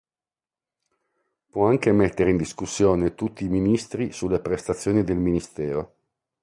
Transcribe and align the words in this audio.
Può 1.51 1.67
anche 1.67 1.91
mettere 1.91 2.31
in 2.31 2.37
discussione 2.37 3.13
tutti 3.13 3.45
i 3.45 3.49
ministri 3.49 4.11
sulle 4.11 4.39
prestazioni 4.39 5.03
del 5.03 5.17
ministero. 5.19 5.95